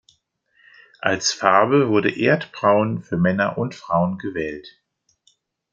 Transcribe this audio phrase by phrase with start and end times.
[0.99, 4.81] Als Farbe wurde Erdbraun für Männer und Frauen gewählt.